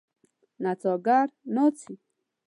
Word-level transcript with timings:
نڅاګر 0.63 1.27
ناڅي. 1.53 1.93